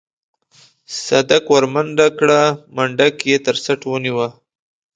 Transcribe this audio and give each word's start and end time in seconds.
صدک 1.05 1.43
ورمنډه 1.53 2.07
کړه 2.19 2.41
منډک 2.75 3.15
يې 3.29 3.37
تر 3.45 3.55
څټ 3.63 3.81
ونيوه. 3.87 4.27